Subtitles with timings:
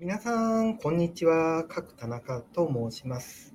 [0.00, 1.66] 皆さん、こんにちは。
[1.68, 3.54] 角田中と申します、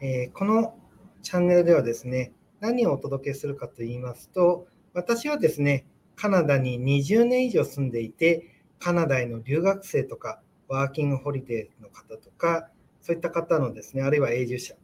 [0.00, 0.76] えー、この
[1.22, 8.44] チャンネルではですね、何をお届けするかと言いますと、私はですね、カナダに20年以上住んでいて、
[8.78, 12.68] カナダへの留学生とか、ワーキングホリデーの方とか、
[13.00, 14.74] そういった方のですね、あるいは永住者、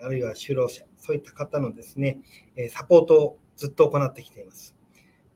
[0.00, 2.20] あるいは就労者、そういった方のですね、
[2.70, 4.76] サポートをずっと行ってきています。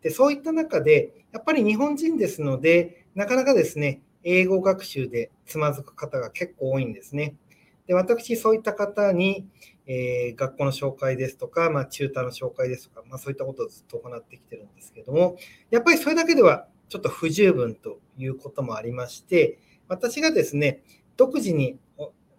[0.02, 7.36] でそういった中で、やっぱり日本人ですので、なかなかですね、英語学習でつまずく方が結構多いんですね。
[7.86, 9.46] で私、そういった方に、
[9.86, 15.36] えー、学校の紹介ですとか、まあ、チューターの紹介ですとか、まあ、そういったことをずっと行ってきてるんですけども、
[15.70, 20.82] やっぱりそれだけではちょっと不十分ということもありまして、私がですね、
[21.16, 21.78] 独自に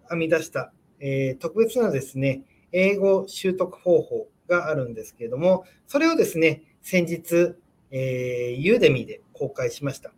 [0.10, 2.41] 編み出した、えー、特別なですね、
[2.74, 7.55] 英語習得方法があるんですけれども、それをですね、先日、
[7.91, 10.12] えー、ユーデミで公開しました。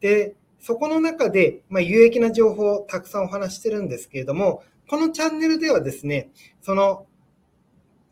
[0.00, 7.06] で、そこの中で、まあ、有益な情報をたくさんお話してるんですけれども、このチャンネルではですね、その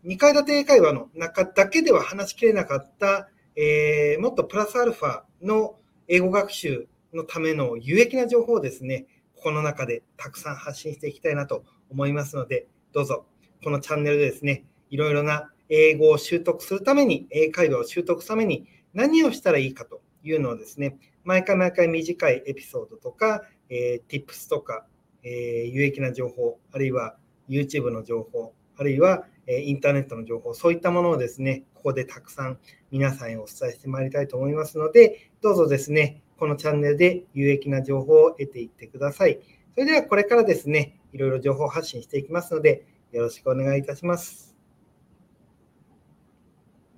[0.04, 5.74] 2階建て英会話の中だけでは話しきれなかった、えー、もっとプラスアルファの
[6.06, 9.06] 英語学習のための有益な情報をですね、
[9.42, 13.26] この中でたくさん発信していきたいなと思いますので、どうぞ
[13.64, 24.86] このチャンネルでですね、いろいろな英語を習得するために、英会話を習得するために何をしたらいいかというのをですね、毎回毎回短いエピソードとか、えー、tips とか、
[25.22, 27.16] えー、有益な情報、あるいは
[27.48, 32.58] YouTube の情報、あるいは、えー、インターネットの情報、そういったものをですね、ここでたくさん
[32.90, 39.40] 皆さんへお伝えしてまいりたいと思いますので、どうぞですね、このチャンネルで有益な情報を得ていってください。
[39.74, 44.53] それではこれからですね、いろいろ情報発信していきますので、よろしくお願いいたします。